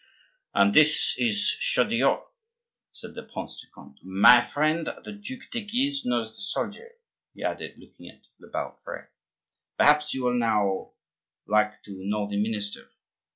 "And 0.55 0.73
this 0.73 1.13
is 1.19 1.55
Chaudieu," 1.59 2.23
said 2.91 3.13
the 3.13 3.21
Prince 3.21 3.61
de 3.61 3.67
Conde. 3.69 3.99
"My 4.01 4.41
friend 4.41 4.87
the 4.87 5.11
Duc 5.11 5.51
de 5.51 5.61
Guise 5.61 6.05
knows 6.07 6.31
the 6.31 6.41
soldier," 6.41 6.89
he 7.35 7.43
added, 7.43 7.77
looking 7.77 8.09
at 8.09 8.23
Le 8.39 8.49
Balafre, 8.49 9.09
"perhaps 9.77 10.09
he 10.09 10.19
will 10.19 10.33
now 10.33 10.93
like 11.45 11.83
to 11.83 12.01
know 12.03 12.27
the 12.27 12.41
minister." 12.41 12.89